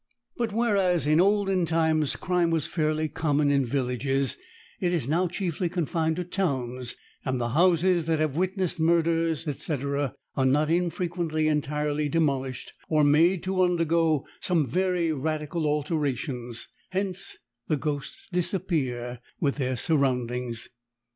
But 0.35 0.51
whereas 0.51 1.05
in 1.05 1.21
olden 1.21 1.63
times, 1.63 2.15
crime 2.15 2.49
was 2.49 2.65
fairly 2.65 3.07
common 3.07 3.51
in 3.51 3.63
villages, 3.67 4.35
it 4.79 4.91
is 4.95 5.07
now 5.07 5.27
chiefly 5.27 5.69
confined 5.69 6.15
to 6.15 6.23
towns, 6.23 6.95
and 7.23 7.39
the 7.39 7.49
houses 7.49 8.05
that 8.05 8.17
have 8.17 8.35
witnessed 8.35 8.79
murders, 8.79 9.45
&c., 9.61 9.73
are 9.73 10.09
not 10.43 10.71
infrequently 10.71 11.47
entirely 11.47 12.09
demolished 12.09 12.73
or 12.89 13.03
made 13.03 13.43
to 13.43 13.61
undergo 13.61 14.25
some 14.39 14.65
very 14.65 15.11
radical 15.11 15.67
alterations 15.67 16.67
hence 16.89 17.37
the 17.67 17.77
ghosts 17.77 18.27
disappear 18.31 19.19
with 19.39 19.57
their 19.57 19.75
surroundings. 19.77 20.67